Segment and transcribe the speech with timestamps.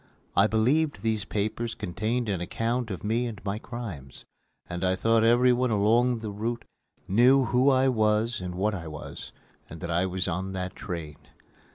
[0.35, 4.25] I believed these papers contained an account of me and my crimes,
[4.67, 6.65] and I thought everyone along the route
[7.07, 9.31] knew who I was and what I was,
[9.69, 11.17] and that I was on that train.